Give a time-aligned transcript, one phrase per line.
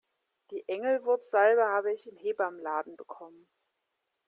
[0.49, 3.47] Die Engelwurzsalbe habe ich im Hebammenladen bekommen.